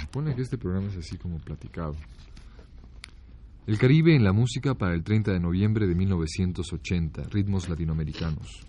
[0.00, 1.94] supone que este programa es así como platicado.
[3.66, 8.66] El Caribe en la música para el 30 de noviembre de 1980, ritmos latinoamericanos.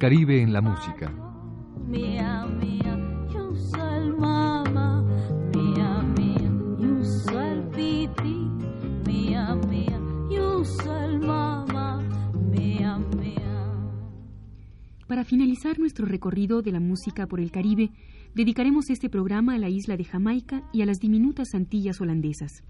[0.00, 1.12] Caribe en la música.
[15.06, 17.90] Para finalizar nuestro recorrido de la música por el Caribe,
[18.34, 22.64] dedicaremos este programa a la isla de Jamaica y a las diminutas Antillas holandesas.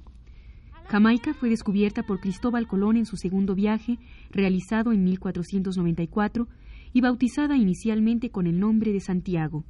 [0.89, 4.01] Jamaica fue descubierta por Cristóbal Colón en su segundo viaje,
[4.33, 6.49] realizado en 1494,
[6.93, 9.65] y bautizada inicialmente con el nombre de Santiago.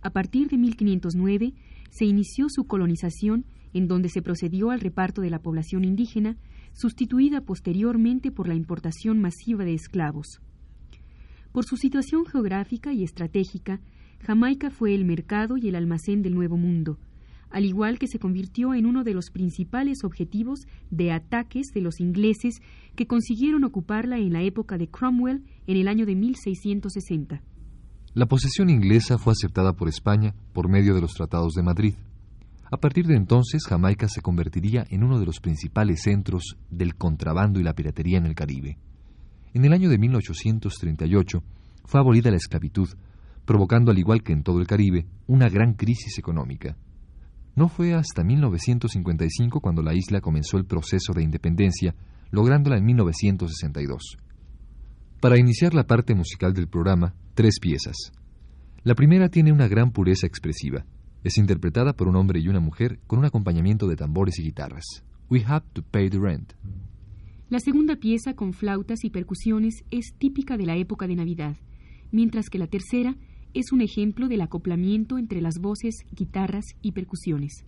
[0.00, 1.54] A partir de 1509
[1.90, 6.36] se inició su colonización, en donde se procedió al reparto de la población indígena,
[6.72, 10.40] sustituida posteriormente por la importación masiva de esclavos.
[11.52, 13.80] Por su situación geográfica y estratégica,
[14.20, 16.98] Jamaica fue el mercado y el almacén del Nuevo Mundo,
[17.50, 22.00] al igual que se convirtió en uno de los principales objetivos de ataques de los
[22.00, 22.60] ingleses
[22.96, 27.42] que consiguieron ocuparla en la época de Cromwell en el año de 1660.
[28.14, 31.94] La posesión inglesa fue aceptada por España por medio de los tratados de Madrid.
[32.70, 37.60] A partir de entonces, Jamaica se convertiría en uno de los principales centros del contrabando
[37.60, 38.78] y la piratería en el Caribe.
[39.54, 41.42] En el año de 1838
[41.84, 42.88] fue abolida la esclavitud,
[43.46, 46.76] provocando, al igual que en todo el Caribe, una gran crisis económica.
[47.58, 51.92] No fue hasta 1955 cuando la isla comenzó el proceso de independencia,
[52.30, 54.16] lográndola en 1962.
[55.20, 58.12] Para iniciar la parte musical del programa, tres piezas.
[58.84, 60.86] La primera tiene una gran pureza expresiva.
[61.24, 65.02] Es interpretada por un hombre y una mujer con un acompañamiento de tambores y guitarras.
[65.28, 66.52] We Have to Pay the Rent.
[67.48, 71.56] La segunda pieza, con flautas y percusiones, es típica de la época de Navidad,
[72.12, 73.16] mientras que la tercera
[73.54, 77.64] es un ejemplo del acoplamiento entre las voces, guitarras y percusiones.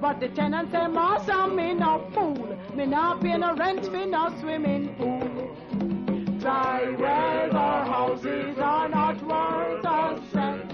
[0.00, 2.56] But the tenant say, Master, me no fool.
[2.74, 6.38] Me not pay no rent, me no swimming pool.
[6.38, 10.72] Dry weather houses are not worth a cent.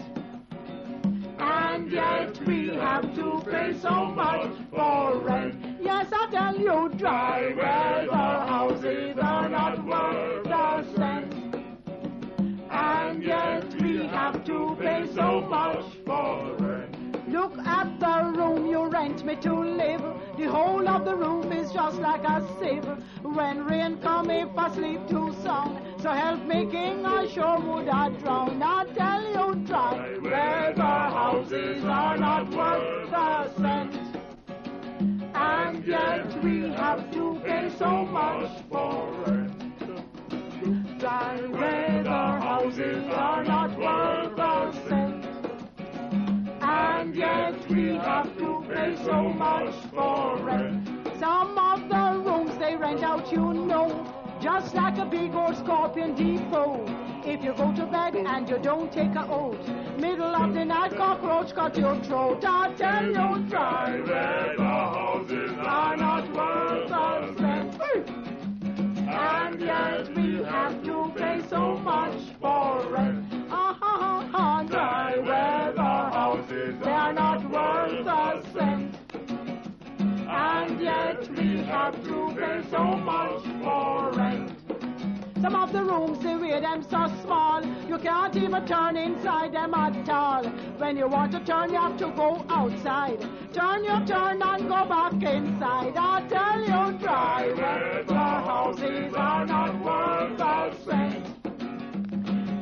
[1.38, 5.56] And yet we have to pay so much for rent.
[5.80, 11.34] Yes, I tell you, dry weather houses are not worth a cent.
[12.70, 16.93] And yet we have to pay so much for rent.
[17.34, 20.04] Look at the room you rent me to live.
[20.38, 22.86] The whole of the room is just like a sieve.
[23.24, 27.88] When rain come, if I sleep too sound, so help me, King, I sure would
[27.88, 28.62] I drown.
[28.62, 33.94] I tell you, try where the houses are not worth a cent.
[35.34, 41.00] And yet we have to pay so much for rent.
[41.00, 45.13] Try where the houses are not worth a cent
[46.74, 50.88] and yet we have to pay so much for rent.
[51.20, 53.88] Some of the rooms they rent out, you know,
[54.40, 56.84] just like a big old scorpion depot.
[57.24, 59.66] If you go to bed and you don't take a oath,
[59.98, 62.44] middle of the night cockroach cut your throat.
[62.44, 67.80] I tell you, try the houses are not worth a cent.
[69.08, 73.33] And yet we have to pay so much for rent.
[74.32, 75.82] Ha, dry weather
[76.18, 78.96] houses they are not worth a cent.
[80.28, 84.50] And yet we have to pay so much for rent.
[85.40, 89.74] Some of the rooms, they wear them so small, you can't even turn inside them
[89.74, 90.44] at all.
[90.78, 93.20] When you want to turn, you have to go outside.
[93.52, 95.92] Turn your turn and go back inside.
[95.96, 100.40] I tell you, driver, the houses are not worth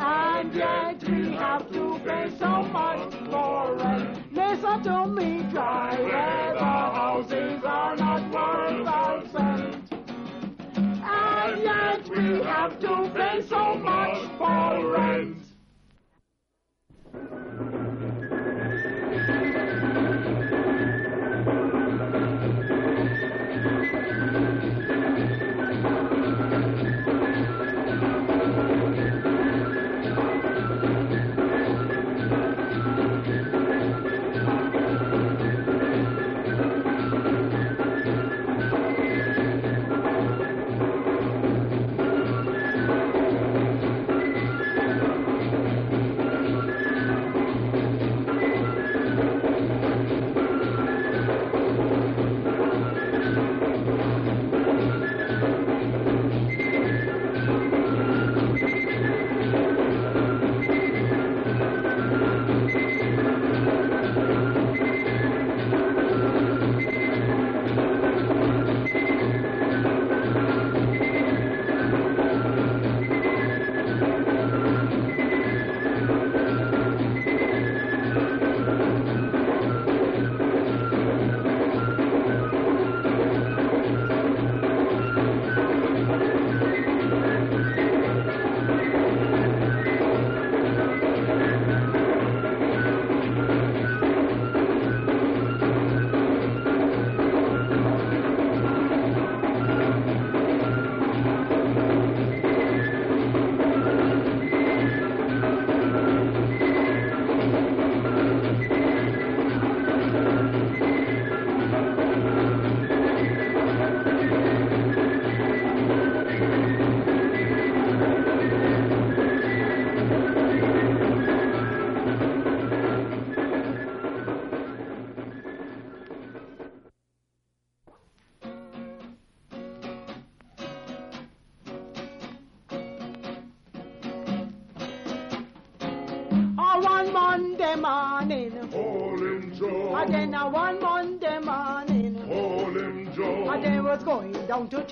[0.03, 4.33] have to pay so much for rent.
[4.33, 6.59] Listen to me, dry weather
[6.99, 9.93] houses are not worth a cent.
[11.05, 15.43] And yet we have to pay so much for rent.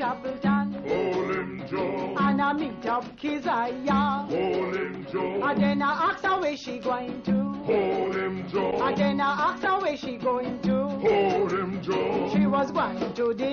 [0.00, 2.14] Chapelton, him, Joe.
[2.18, 5.42] and I meet up Keziah, him, Joe.
[5.44, 7.32] and then I ask her where she going to,
[7.66, 8.80] Hold him, Joe.
[8.82, 10.84] and then I ask her where she going to.
[10.88, 12.30] Hold him, Joe.
[12.32, 13.49] She was going to the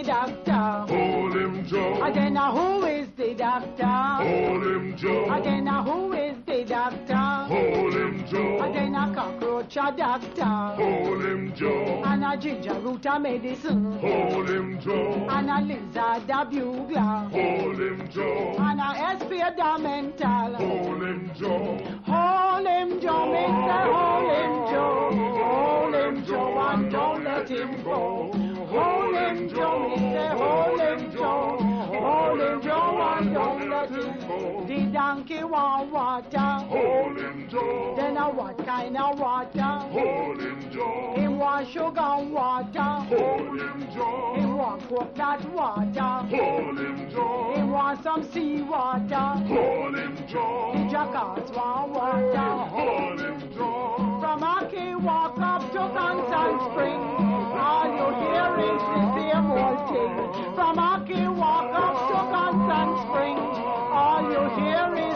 [9.76, 10.44] a doctor.
[10.44, 12.04] Hold him, Joe.
[12.06, 14.00] And a ginger root a medicine.
[14.00, 15.28] Hold him, Joe.
[15.30, 17.00] And a lizard a bugler.
[17.00, 18.56] Hold him, Joe.
[18.60, 20.56] And a spade a mental.
[20.56, 21.78] Hold him, Joe.
[22.06, 25.12] Hold him, Joe, say hold him, Joe.
[25.44, 28.32] Hold him, Joe, and don't let him go.
[28.70, 31.58] Hold him, Joe, say hold him, Joe.
[32.00, 34.66] Hold him, Joe, and don't let him go.
[34.68, 36.38] The donkey want water.
[36.38, 37.17] Hold
[37.50, 39.62] Then a what kind of water?
[39.62, 41.14] Hold him, Joe.
[41.18, 42.80] He want sugar and water.
[42.82, 44.36] Hold him, Joe.
[44.38, 46.02] He want coconut water.
[46.36, 47.66] Hold him, He Joe.
[47.72, 49.16] want some sea water.
[49.16, 49.38] Uh.
[49.48, 50.88] Hold him, The Joe.
[50.92, 52.36] jackals want water.
[52.36, 52.66] Uh.
[52.68, 54.18] Hold him, Joe.
[54.20, 57.00] From Aki walk up to Constant Spring.
[57.00, 60.54] All you hear is the same old thing.
[60.54, 63.38] From Aki walk up to Constant Spring.
[63.40, 65.07] All you hear is the same old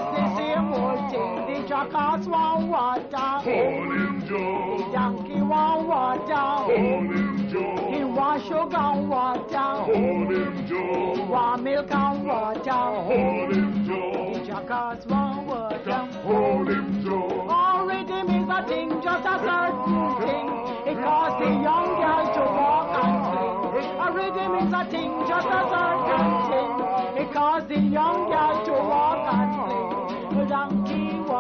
[1.90, 3.18] jackals want water.
[3.18, 4.90] Hold him, Joe.
[4.94, 6.34] donkey want water.
[6.34, 8.08] Hold him, He Joe.
[8.08, 9.58] want sugar and water.
[9.58, 11.26] Hold him, Joe.
[11.30, 12.72] Want milk and water.
[12.72, 14.44] Hold him, Joe.
[14.46, 16.08] jackals want water.
[16.24, 17.48] Hold him, Joe.
[17.50, 20.48] All rhythm is a thing, just a certain thing.
[20.92, 23.90] It caused the young girl to walk and sing.
[24.06, 27.26] A rhythm is a thing, just a certain thing.
[27.26, 29.51] It caused the young girl to walk and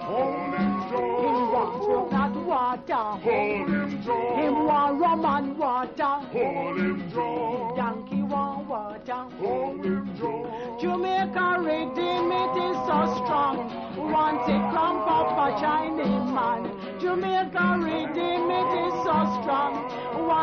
[0.07, 1.51] Hold him, He Joe.
[1.53, 2.95] wants coconut water.
[2.95, 4.65] Hold him, He Joe.
[4.67, 6.05] want rum and water.
[6.33, 7.75] Hold him, Joe.
[7.77, 9.25] Donkey want water.
[9.41, 10.66] Hold him, Joe.
[10.79, 13.57] Jamaica rhythm, it is so strong.
[13.97, 16.69] Once it come up a Chinese man.
[17.01, 19.87] Jamaica rhythm, it is so strong.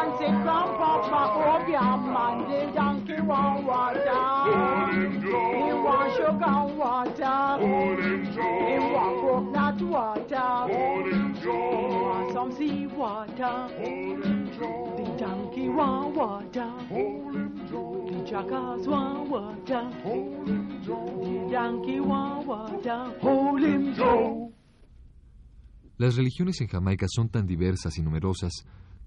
[0.03, 4.23] man said, Grandpapa, oh, yeah, man, the donkey want water.
[5.21, 7.41] He want sugar water.
[8.65, 10.49] He want coconut water.
[11.41, 13.69] He want some sea water.
[14.97, 17.52] The donkey want water.
[23.21, 23.93] Hold him.
[24.01, 24.53] Hold him.
[25.97, 28.51] Las religiones en Jamaica son tan diversas y numerosas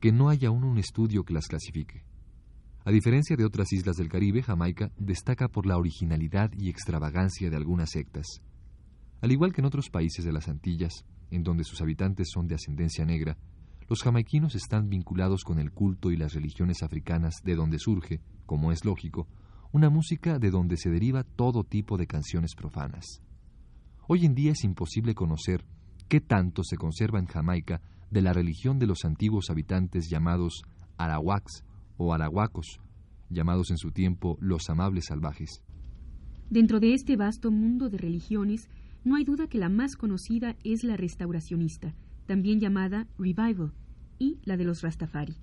[0.01, 2.05] que no hay aún un estudio que las clasifique.
[2.85, 7.57] A diferencia de otras islas del Caribe, Jamaica destaca por la originalidad y extravagancia de
[7.57, 8.25] algunas sectas.
[9.21, 12.55] Al igual que en otros países de las Antillas, en donde sus habitantes son de
[12.55, 13.37] ascendencia negra,
[13.89, 18.73] los jamaiquinos están vinculados con el culto y las religiones africanas de donde surge, como
[18.73, 19.29] es lógico,
[19.73, 23.23] una música de donde se deriva todo tipo de canciones profanas.
[24.09, 25.65] Hoy en día es imposible conocer
[26.09, 30.63] qué tanto se conserva en Jamaica de la religión de los antiguos habitantes llamados
[30.97, 31.65] arawaks
[31.97, 32.81] o arahuacos,
[33.31, 35.63] llamados en su tiempo los amables salvajes.
[36.49, 38.69] Dentro de este vasto mundo de religiones,
[39.05, 41.95] no hay duda que la más conocida es la restauracionista,
[42.27, 43.73] también llamada Revival,
[44.19, 45.37] y la de los Rastafari.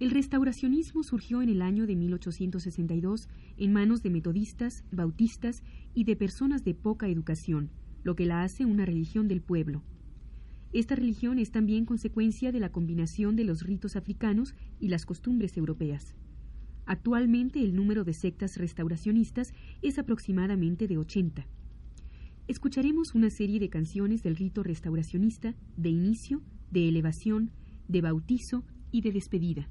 [0.00, 5.62] El restauracionismo surgió en el año de 1862 en manos de metodistas, bautistas
[5.92, 7.70] y de personas de poca educación,
[8.04, 9.82] lo que la hace una religión del pueblo.
[10.72, 15.56] Esta religión es también consecuencia de la combinación de los ritos africanos y las costumbres
[15.56, 16.14] europeas.
[16.86, 19.52] Actualmente el número de sectas restauracionistas
[19.82, 21.46] es aproximadamente de 80
[22.48, 26.40] escucharemos una serie de canciones del rito restauracionista de inicio,
[26.70, 27.52] de elevación,
[27.86, 29.68] de bautizo y de despedida.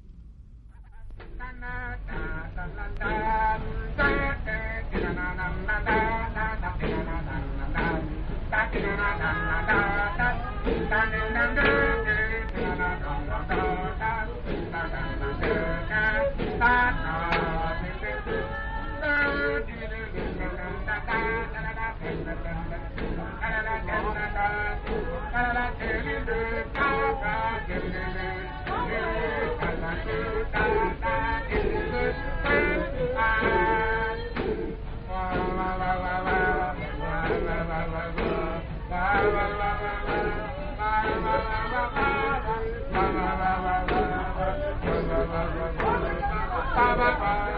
[46.74, 47.57] Bye-bye.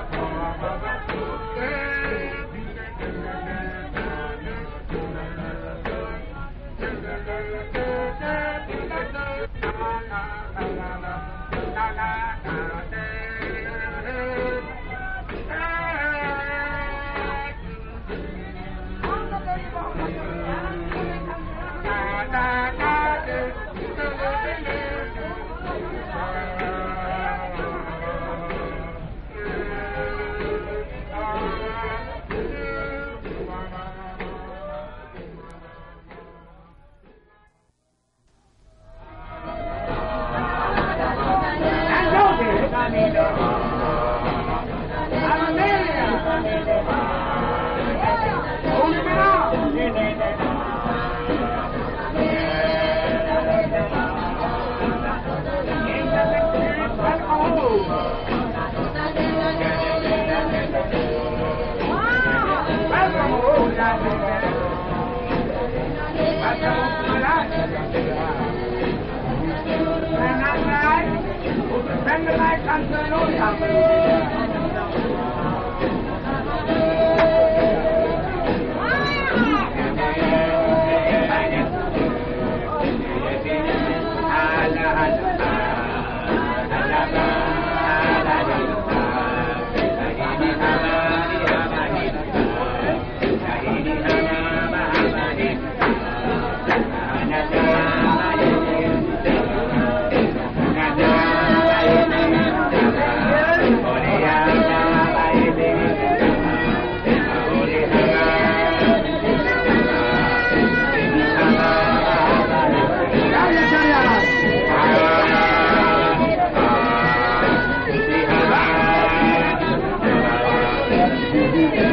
[72.10, 74.39] Send the back and turn on the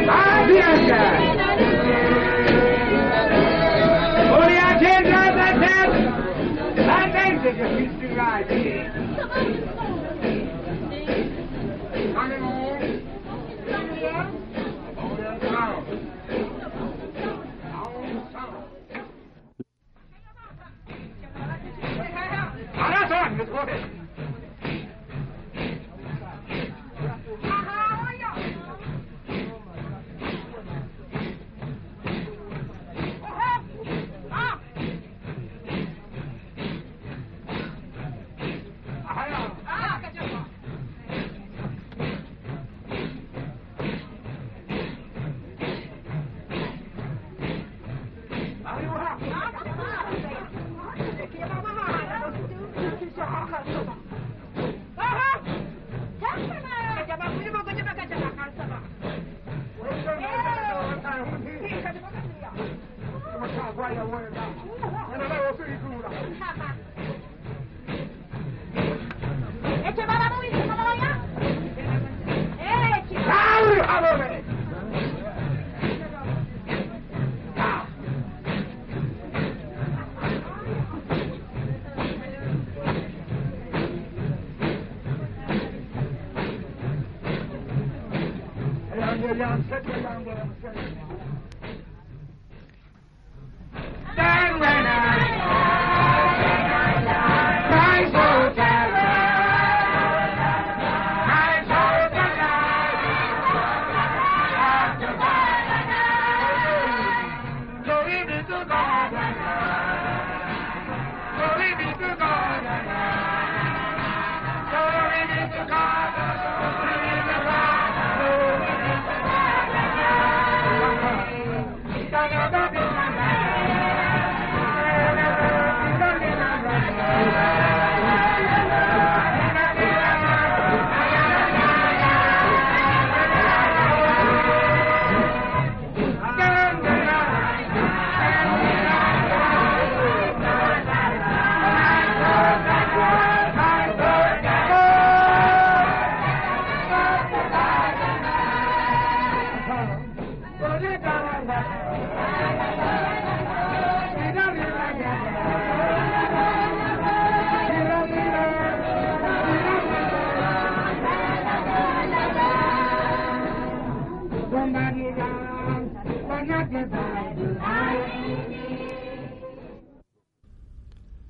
[0.04, 1.37] Vai, viaja!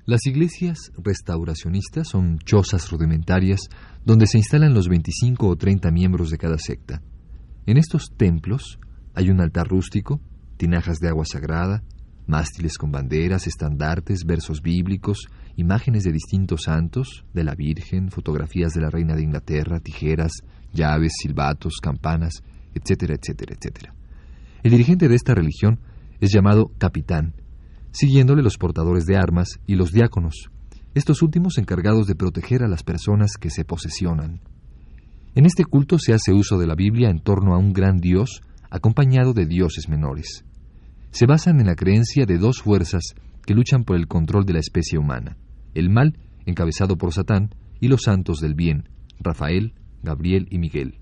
[0.09, 3.69] Las iglesias restauracionistas son chozas rudimentarias
[4.03, 7.03] donde se instalan los 25 o 30 miembros de cada secta.
[7.67, 8.79] En estos templos
[9.13, 10.19] hay un altar rústico,
[10.57, 11.83] tinajas de agua sagrada,
[12.25, 18.81] mástiles con banderas, estandartes, versos bíblicos, imágenes de distintos santos, de la Virgen, fotografías de
[18.81, 20.31] la Reina de Inglaterra, tijeras,
[20.73, 22.41] llaves, silbatos, campanas,
[22.73, 23.93] etcétera, etcétera, etcétera.
[24.63, 25.79] El dirigente de esta religión
[26.19, 27.35] es llamado capitán
[27.91, 30.49] siguiéndole los portadores de armas y los diáconos,
[30.95, 34.41] estos últimos encargados de proteger a las personas que se posesionan.
[35.35, 38.41] En este culto se hace uso de la Biblia en torno a un gran Dios
[38.69, 40.43] acompañado de dioses menores.
[41.11, 44.59] Se basan en la creencia de dos fuerzas que luchan por el control de la
[44.59, 45.37] especie humana,
[45.73, 49.73] el mal, encabezado por Satán, y los santos del bien, Rafael,
[50.03, 50.95] Gabriel y Miguel.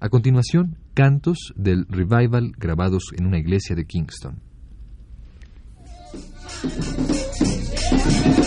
[0.00, 4.47] A continuación, cantos del revival grabados en una iglesia de Kingston.
[6.64, 8.37] えっ!?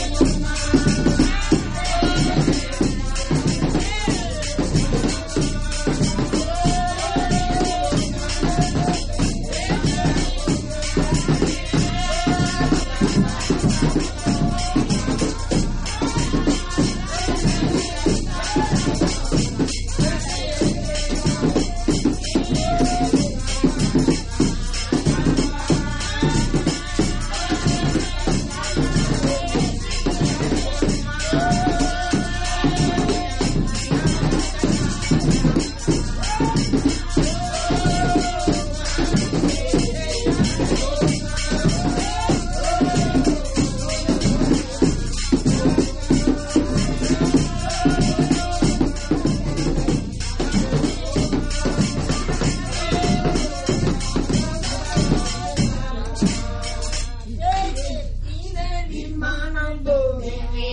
[60.22, 60.66] வெற்றி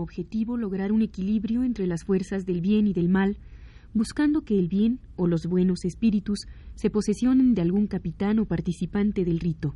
[0.00, 3.38] objetivo lograr un equilibrio entre las fuerzas del bien y del mal,
[3.94, 6.40] buscando que el bien o los buenos espíritus
[6.74, 9.74] se posesionen de algún capitán o participante del rito.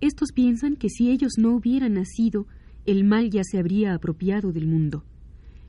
[0.00, 2.46] Estos piensan que si ellos no hubieran nacido,
[2.86, 5.04] el mal ya se habría apropiado del mundo.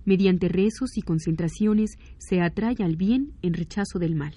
[0.05, 4.33] Mediante rezos y concentraciones se atrae al bien en rechazo del mal.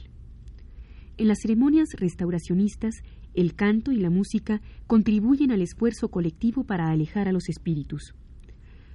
[1.16, 2.97] En las ceremonias restauracionistas,
[3.35, 8.14] el canto y la música contribuyen al esfuerzo colectivo para alejar a los espíritus.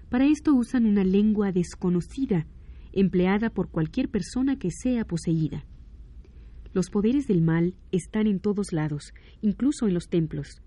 [0.09, 2.47] Para esto usan una lengua desconocida,
[2.93, 5.65] empleada por cualquier persona que sea poseída.
[6.73, 10.61] Los poderes del mal están en todos lados, incluso en los templos.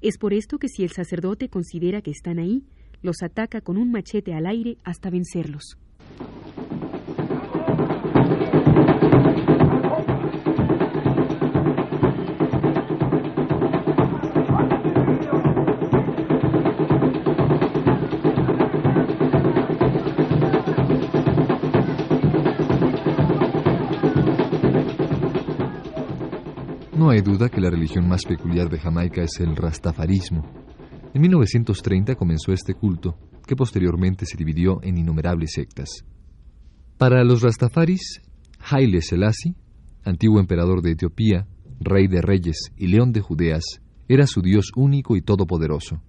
[0.00, 2.64] Es por esto que si el sacerdote considera que están ahí,
[3.00, 5.78] los ataca con un machete al aire hasta vencerlos.
[27.22, 30.42] Duda que la religión más peculiar de Jamaica es el rastafarismo.
[31.12, 36.04] En 1930 comenzó este culto, que posteriormente se dividió en innumerables sectas.
[36.98, 38.20] Para los rastafaris,
[38.60, 39.54] Haile Selassie,
[40.04, 41.46] antiguo emperador de Etiopía,
[41.80, 43.64] rey de reyes y león de Judeas,
[44.08, 46.02] era su Dios único y todopoderoso.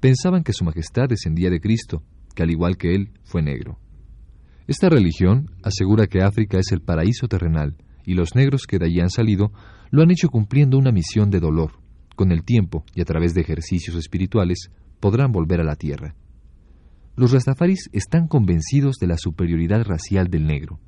[0.00, 2.02] Pensaban que su majestad descendía de Cristo,
[2.34, 3.78] que al igual que él fue negro.
[4.66, 9.00] Esta religión asegura que África es el paraíso terrenal y los negros que de allí
[9.00, 9.52] han salido
[9.92, 11.72] lo han hecho cumpliendo una misión de dolor.
[12.16, 16.14] Con el tiempo y a través de ejercicios espirituales podrán volver a la tierra.
[17.14, 20.80] Los rastafaris están convencidos de la superioridad racial del negro.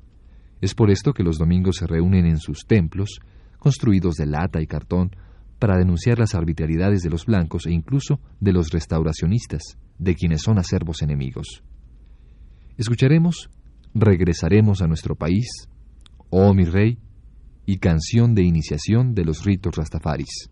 [0.59, 3.19] Es por esto que los domingos se reúnen en sus templos,
[3.59, 5.15] construidos de lata y cartón,
[5.59, 10.57] para denunciar las arbitrariedades de los blancos e incluso de los restauracionistas, de quienes son
[10.57, 11.63] acervos enemigos.
[12.77, 13.49] Escucharemos
[13.93, 15.69] Regresaremos a nuestro país,
[16.29, 16.97] Oh mi rey,
[17.65, 20.49] y canción de iniciación de los ritos rastafaris.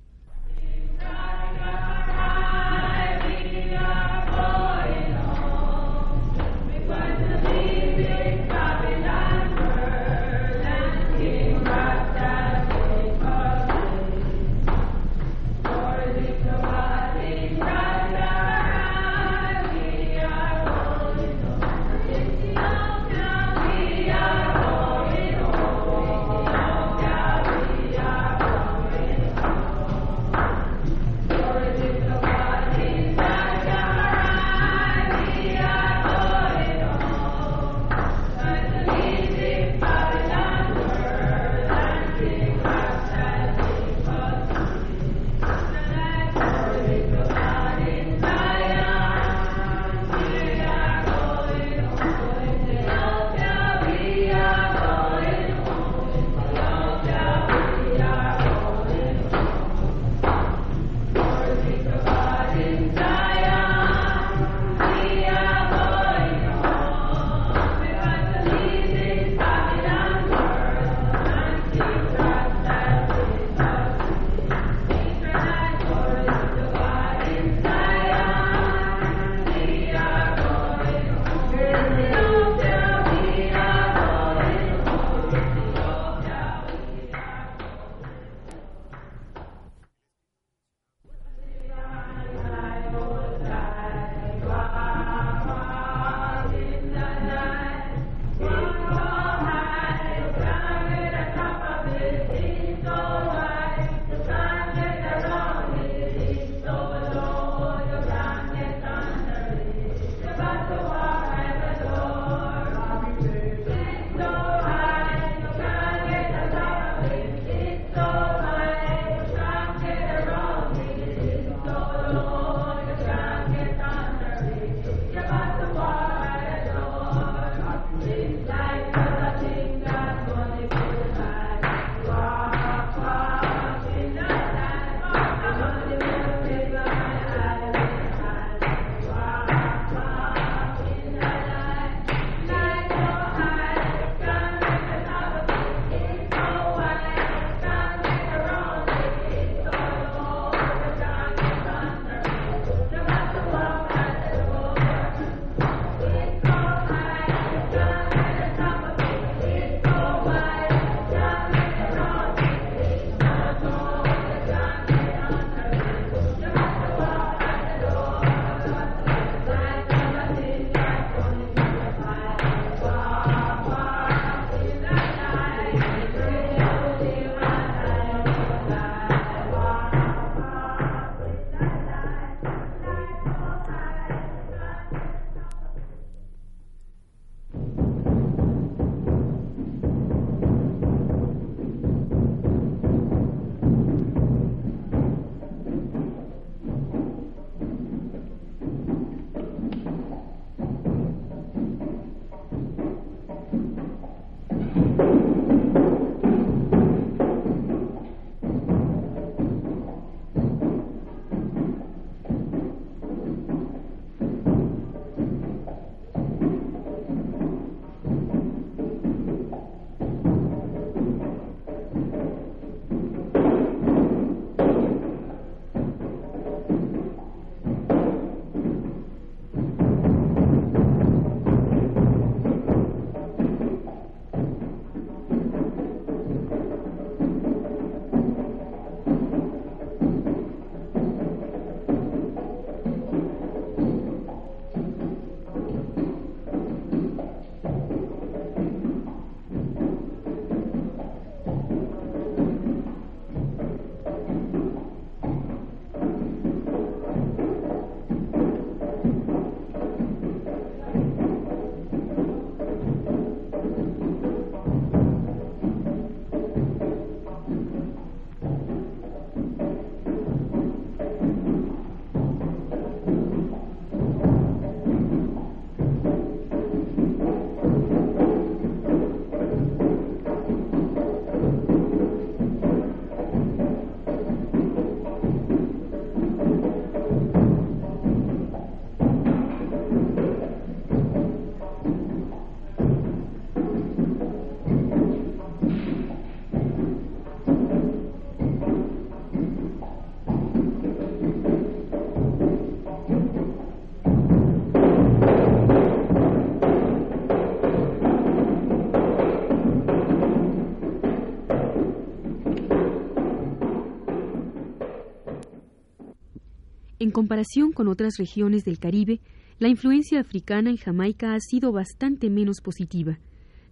[317.03, 319.19] En comparación con otras regiones del Caribe,
[319.59, 323.19] la influencia africana en Jamaica ha sido bastante menos positiva.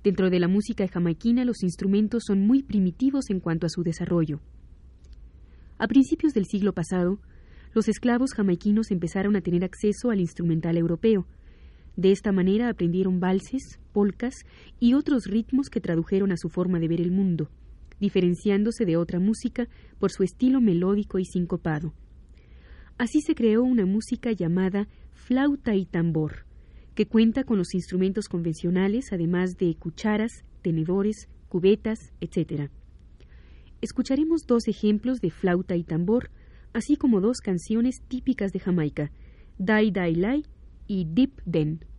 [0.03, 4.41] Dentro de la música jamaiquina los instrumentos son muy primitivos en cuanto a su desarrollo.
[5.77, 7.19] A principios del siglo pasado,
[7.73, 11.25] los esclavos jamaiquinos empezaron a tener acceso al instrumental europeo.
[11.95, 14.43] De esta manera aprendieron valses, polcas
[14.77, 17.49] y otros ritmos que tradujeron a su forma de ver el mundo,
[17.97, 21.93] diferenciándose de otra música por su estilo melódico y sincopado.
[22.97, 26.45] Así se creó una música llamada flauta y tambor,
[26.95, 32.69] que cuenta con los instrumentos convencionales, además de cucharas, tenedores, cubetas, etc.
[33.81, 36.29] Escucharemos dos ejemplos de flauta y tambor,
[36.73, 39.11] así como dos canciones típicas de Jamaica,
[39.57, 40.43] Dai Dai Lai
[40.87, 41.90] y Deep Den.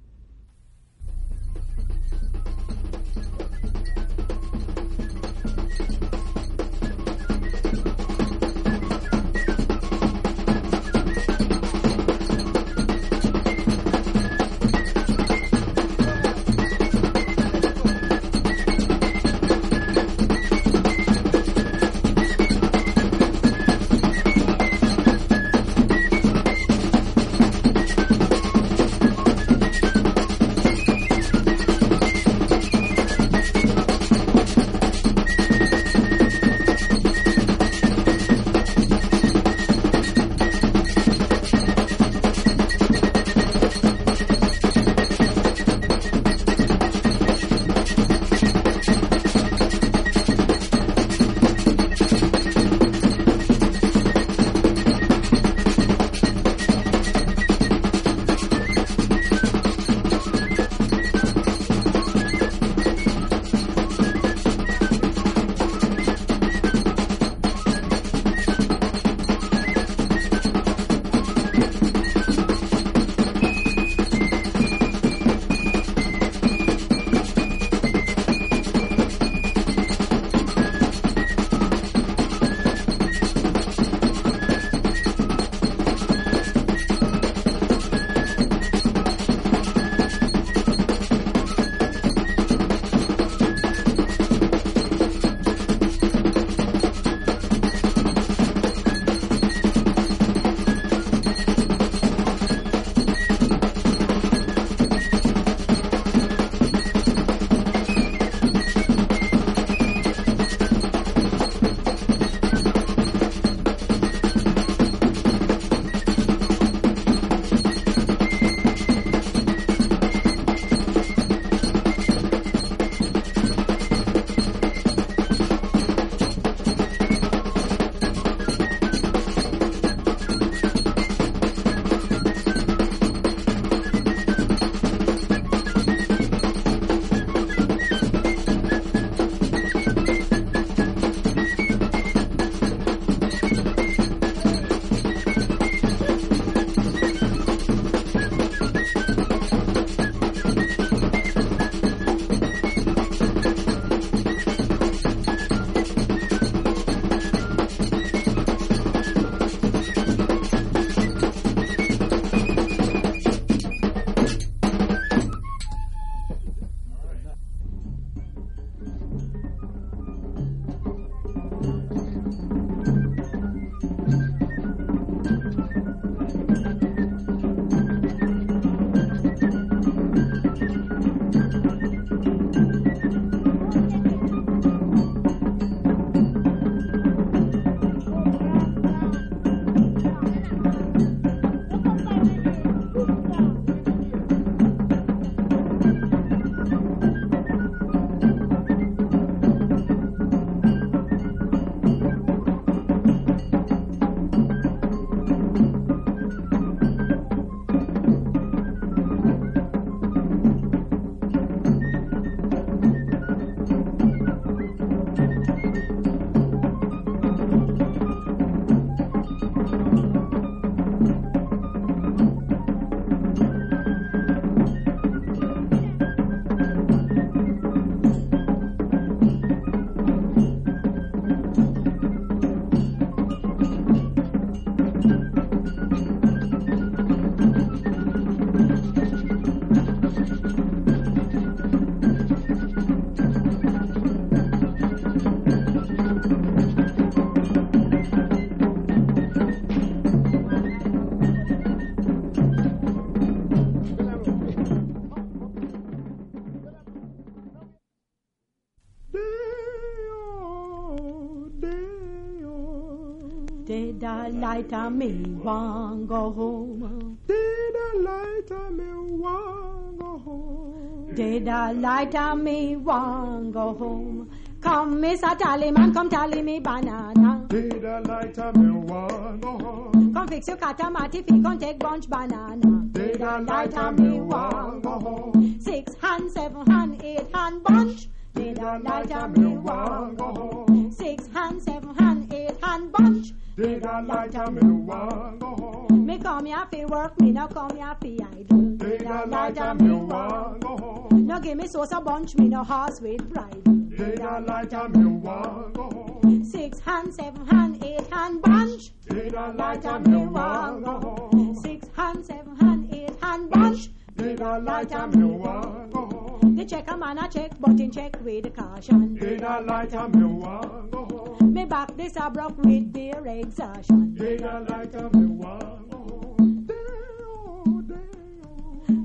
[264.63, 267.19] A light of me want go home.
[267.27, 271.15] Did a light of me want go home?
[271.15, 274.31] Did a light of me want go home?
[274.61, 275.37] Come, Mr.
[275.37, 277.45] Tallyman, come tally me banana.
[277.49, 280.15] Did a me want go home?
[280.15, 282.87] Come fix your catamati if you can take bunch banana.
[282.93, 285.59] Did a light of me want go home?
[285.61, 288.09] Six hand, seven hand, eight hand bunch.
[288.35, 290.93] Did a light of me want go home?
[290.93, 293.33] Six hand, seven hand, eight hand bunch.
[293.63, 296.05] Did a light of me want go home?
[296.05, 298.61] Me come here fi work, me no come here fi idle.
[298.77, 301.27] Did a light of me want go home?
[301.29, 303.63] No give me sauce a bunch, me no horse with pride.
[303.97, 306.45] Did a light of me want go home?
[306.45, 308.91] Six hand, seven hand, eight hand bunch.
[309.09, 311.55] Did a light of me want go home?
[311.55, 313.91] Six hand, seven hand, eight hand bunch.
[314.23, 315.51] Did a light of me go
[315.91, 316.55] home?
[316.55, 319.17] The check a man a check, but in check with caution.
[319.17, 321.37] Did a light of me go?
[321.41, 324.15] Me back this a broke with their exertion.
[324.15, 325.59] Did a light of me go?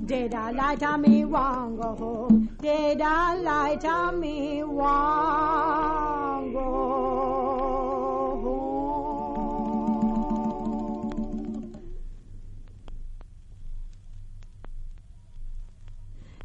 [0.05, 2.49] Did a light of me want go home?
[2.61, 7.16] Did a light of me want go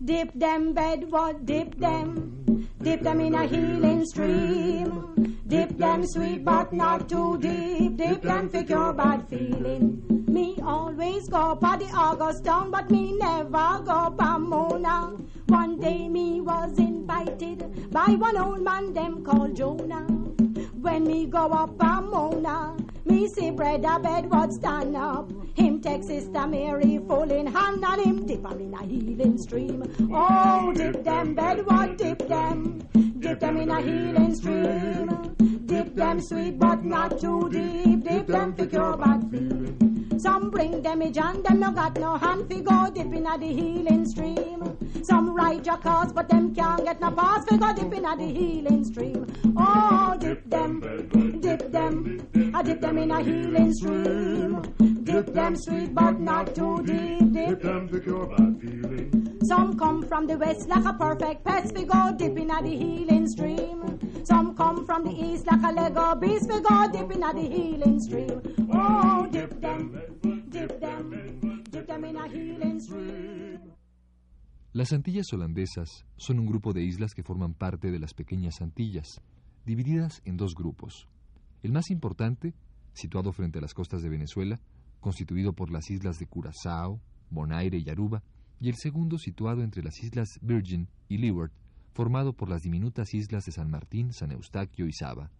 [0.04, 5.38] Dip them bedward, dip them, dip them in a healing stream.
[5.46, 10.02] Dip them sweet but not too deep, dip them for your bad feeling.
[10.26, 15.12] Me always go pa the August town, but me never go pa Mona.
[15.46, 20.06] One day me was invited by one old man them called Jonah.
[20.80, 25.30] When me go up a Mona, me see Brother Bedward stand up.
[25.56, 29.82] Him take Sister Mary full in hand and him dip her in a healing stream.
[30.12, 32.86] Oh, dip them Bedward, dip them,
[33.18, 35.34] dip them in a healing stream.
[35.66, 39.91] Dip them sweet but not too deep, dip them for cure bad feeling.
[40.22, 43.36] Some bring damage a John, them no got no hand fi go dip in a
[43.36, 44.78] the healing stream.
[45.02, 48.16] Some ride your cars, but them can't get no pass fi go dip in a
[48.16, 49.26] the healing stream.
[49.56, 50.78] Oh, dip them,
[51.40, 54.62] dip them, I dip them in a healing stream.
[55.02, 59.21] Dip them sweet but not too deep, dip them to cure bad feeling.
[59.44, 63.28] Some come from the west like a perfect pest, we go dipping at the healing
[63.28, 63.98] stream.
[64.24, 68.00] Some come from the east like a Lego beast, we go dipping at the healing
[68.00, 68.42] stream.
[68.72, 70.00] Oh, dip them,
[70.48, 73.72] dip them, dip them in a healing stream.
[74.74, 79.20] Las Antillas holandesas son un grupo de islas que forman parte de las pequeñas Antillas,
[79.66, 81.08] divididas en dos grupos.
[81.62, 82.54] El más importante,
[82.94, 84.58] situado frente a las costas de Venezuela,
[85.00, 88.22] constituido por las islas de Curazao, Bonaire y Aruba,
[88.62, 91.50] y el segundo situado entre las islas Virgin y Leeward,
[91.94, 95.32] formado por las diminutas islas de San Martín, San Eustaquio y Saba.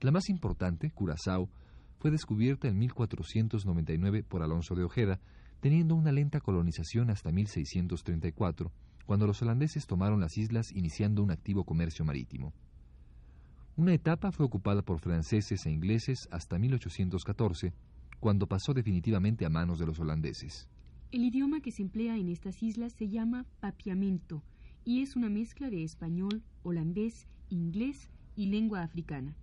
[0.00, 1.50] La más importante, Curazao,
[1.98, 5.18] fue descubierta en 1499 por Alonso de Ojeda,
[5.58, 8.70] teniendo una lenta colonización hasta 1634,
[9.06, 12.54] cuando los holandeses tomaron las islas iniciando un activo comercio marítimo.
[13.74, 17.74] Una etapa fue ocupada por franceses e ingleses hasta 1814,
[18.20, 20.68] cuando pasó definitivamente a manos de los holandeses.
[21.12, 24.44] El idioma que se emplea en estas islas se llama papiamento
[24.84, 29.34] y es una mezcla de español, holandés, inglés y lengua africana.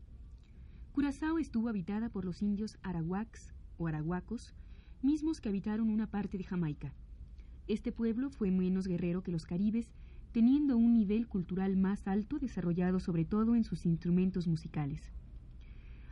[0.93, 4.53] Curazao estuvo habitada por los indios arawaks o arahuacos,
[5.01, 6.93] mismos que habitaron una parte de Jamaica.
[7.68, 9.91] Este pueblo fue menos guerrero que los caribes,
[10.32, 15.11] teniendo un nivel cultural más alto desarrollado sobre todo en sus instrumentos musicales.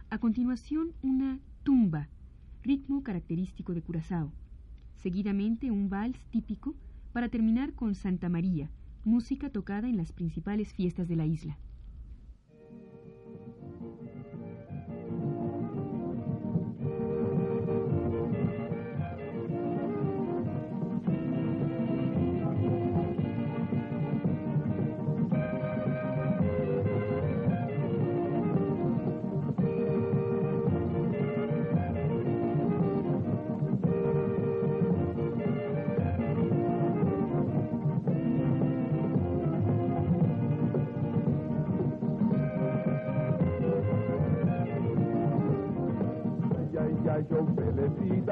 [0.09, 2.09] A continuación, una tumba,
[2.61, 4.33] ritmo característico de Curazao.
[4.95, 6.75] Seguidamente, un vals típico
[7.11, 8.71] para terminar con Santa María,
[9.03, 11.59] música tocada en las principales fiestas de la isla.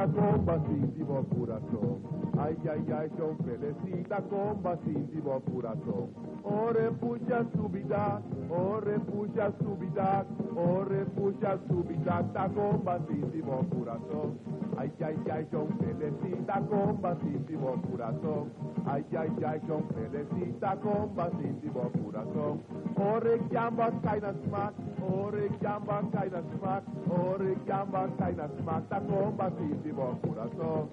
[0.08, 2.02] comba sindi corazón,
[2.38, 6.10] Ay ay ay son felicita comba sindi mopurato.
[6.44, 10.26] Ore puxa subida, ore puxa subida,
[10.56, 14.40] ore puxa subida ta comba sindi corazón,
[14.78, 18.73] Ay ay ay son felicita comba sindi corazón.
[18.86, 22.62] Ay, ay, ay, con pelecita compasivo corazón.
[22.96, 30.90] Ore jamban kainas mak, ore jamban kainas mak, ore jamban kainas mak, ta compasivo corazón.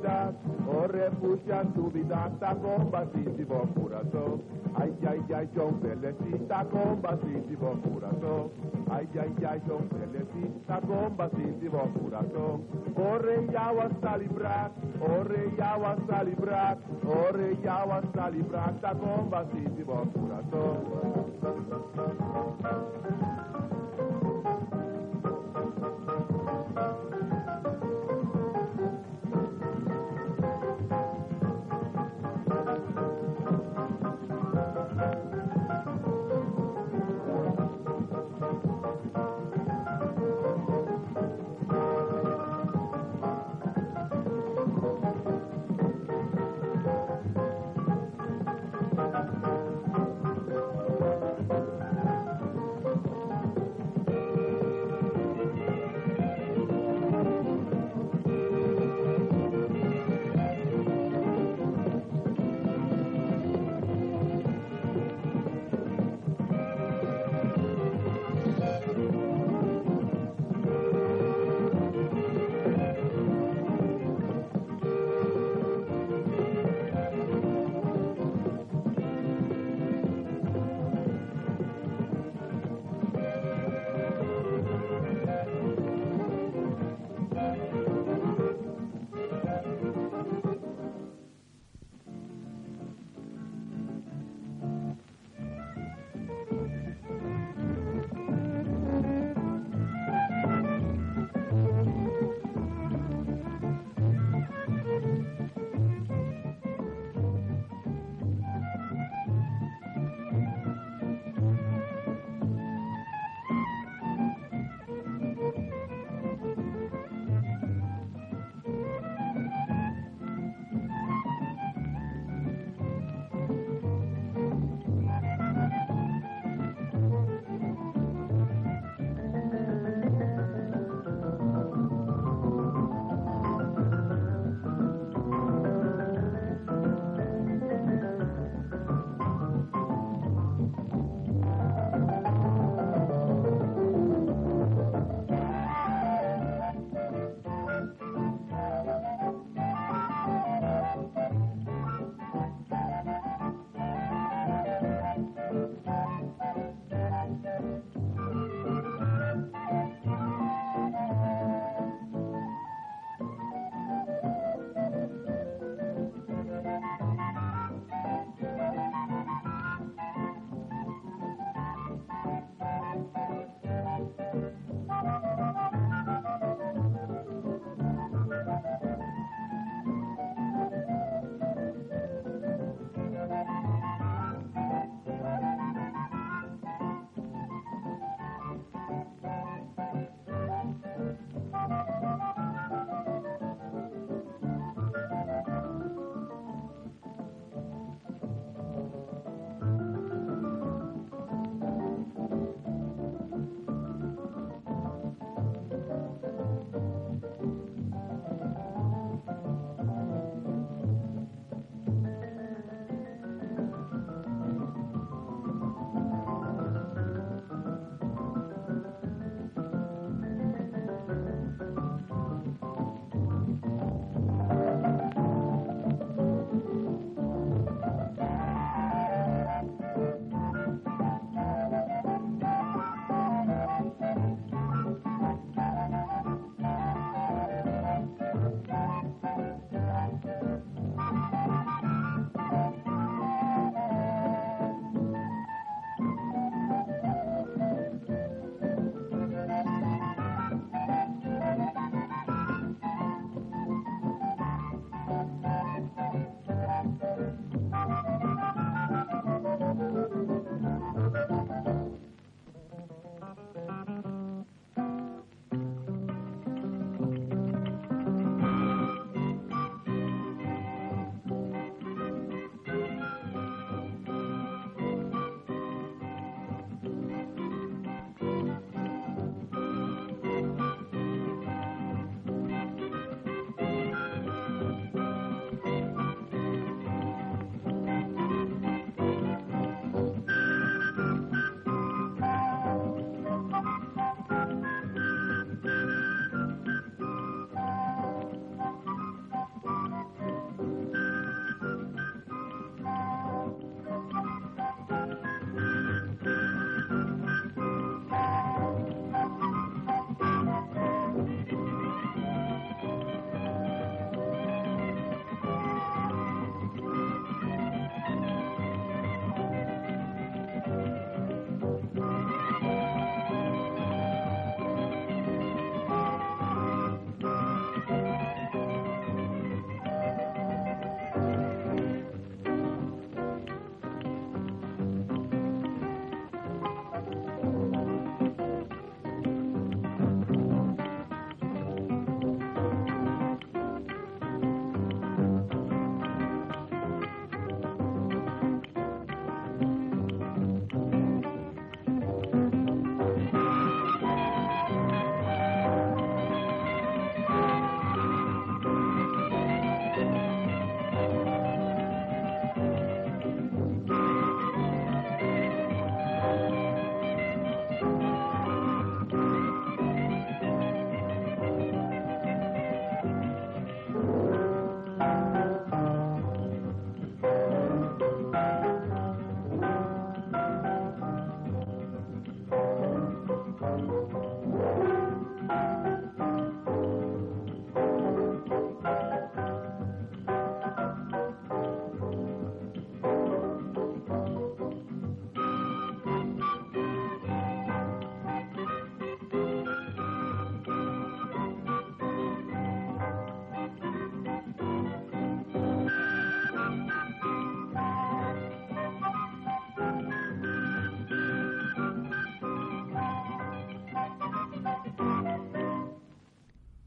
[0.00, 0.32] Vida,
[0.66, 4.42] oh, refugia su vida, está combatísimo corazón.
[4.74, 8.50] Ay, ay, ay, yo necesita combatísimo corazón.
[8.90, 9.80] Ay, ay, ay, yo
[10.12, 12.62] necesita combatísimo corazón.
[12.94, 18.74] Corre ya vas a librar, corre ya vas a librar, corre ya vas a librar,
[18.74, 21.00] está combatísimo corazón.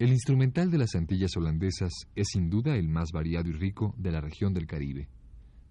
[0.04, 4.12] El instrumental de las Antillas holandesas es sin duda el más variado y rico de
[4.12, 5.08] la región del Caribe.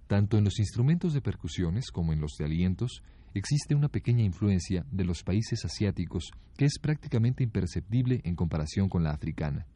[0.06, 3.02] Tanto en los instrumentos de percusiones como en los de alientos
[3.34, 9.02] existe una pequeña influencia de los países asiáticos que es prácticamente imperceptible en comparación con
[9.02, 9.66] la africana.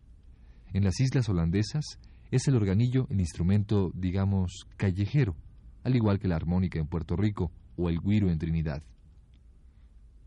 [0.72, 1.84] En las islas holandesas
[2.30, 5.36] es el organillo el instrumento, digamos, callejero,
[5.84, 8.82] al igual que la armónica en Puerto Rico o el guiro en Trinidad.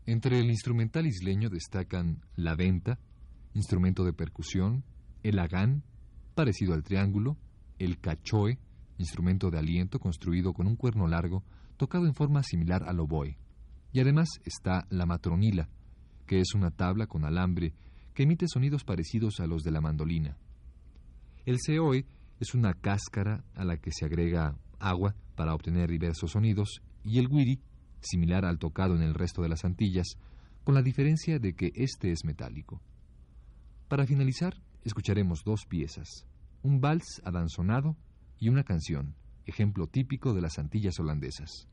[0.06, 3.00] Entre el instrumental isleño destacan la venta,
[3.54, 4.84] instrumento de percusión,
[5.22, 5.82] el agán,
[6.34, 7.36] parecido al triángulo,
[7.78, 8.58] el cachoe,
[8.98, 11.42] instrumento de aliento construido con un cuerno largo,
[11.76, 13.38] tocado en forma similar al oboe.
[13.92, 15.68] Y además está la matronila,
[16.26, 17.74] que es una tabla con alambre
[18.14, 20.36] que emite sonidos parecidos a los de la mandolina.
[21.46, 22.06] El seoe
[22.38, 27.28] es una cáscara a la que se agrega agua para obtener diversos sonidos, y el
[27.28, 27.60] guiri,
[28.00, 30.18] similar al tocado en el resto de las Antillas,
[30.64, 32.82] con la diferencia de que éste es metálico.
[33.90, 36.24] Para finalizar, escucharemos dos piezas,
[36.62, 37.96] un vals adanzonado
[38.38, 39.16] y una canción,
[39.46, 41.66] ejemplo típico de las Antillas holandesas.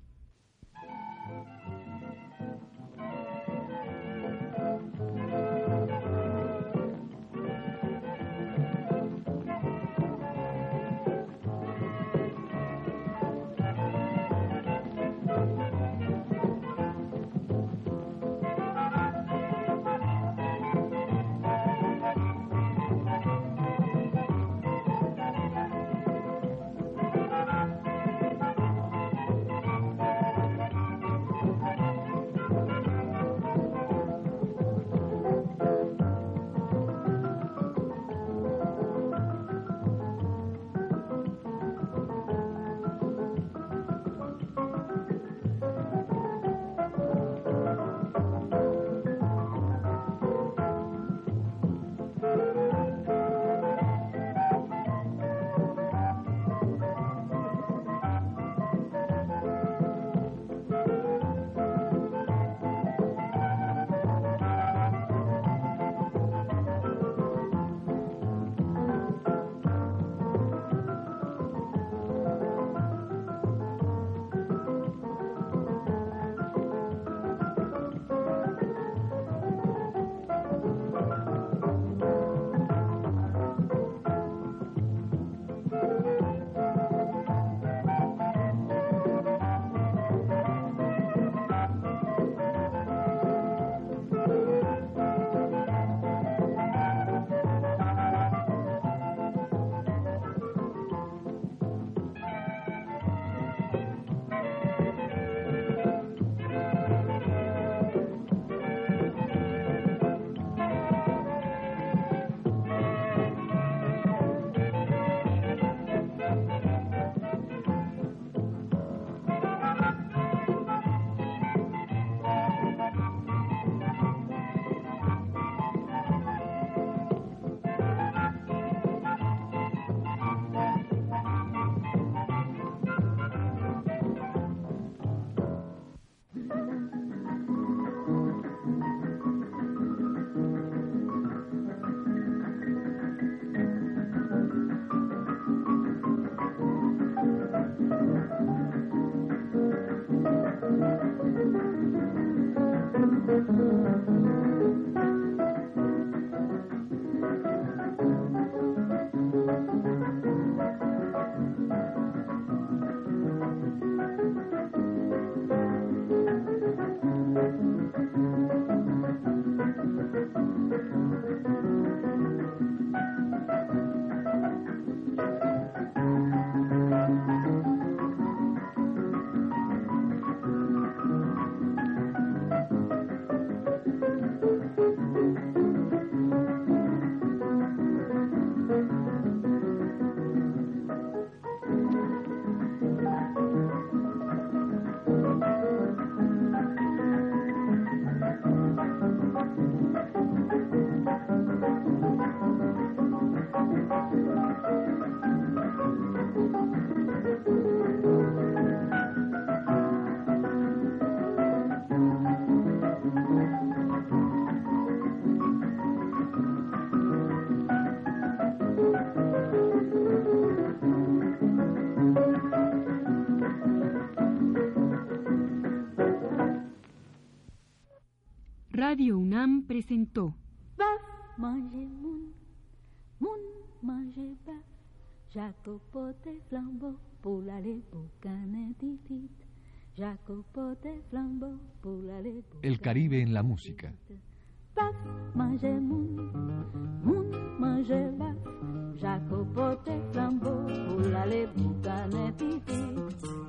[250.11, 252.85] Flambeau, pour l'aller boucaner titit.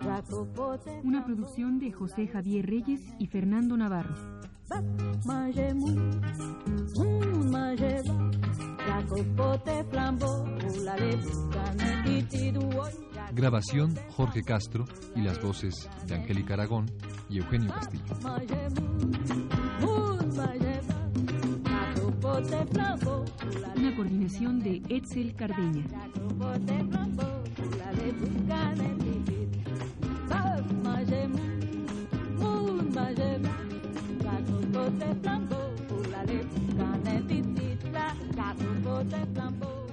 [0.02, 4.14] Jacopote Una producción de José Javier Reyes y Fernando Navarro.
[5.74, 6.20] Moun,
[9.90, 10.44] flambeau,
[12.04, 12.56] titit.
[13.32, 16.86] Grabación Jorge Castro y las voces de Angélica Aragón
[17.28, 18.04] y Eugenio Castillo.
[20.38, 20.82] L'aller
[23.76, 25.84] Una coordinación de Etzel Cardeña.
[34.28, 35.56] Caso pote flambo,
[35.88, 39.87] pour la lèvre, canne petit plat, caso pote flambo.